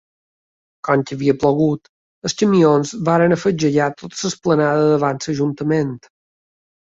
Com 0.87 1.01
que 1.09 1.15
havia 1.17 1.33
plogut, 1.41 1.89
els 2.29 2.35
camions 2.39 2.93
van 3.09 3.25
afetgegar 3.35 3.91
tota 4.01 4.19
l'esplanada 4.29 4.81
de 4.87 4.91
davant 4.95 5.21
de 5.27 5.31
l'ajuntament. 5.31 5.93